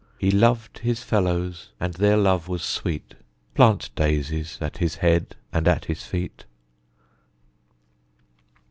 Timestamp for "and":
1.79-1.93, 5.53-5.67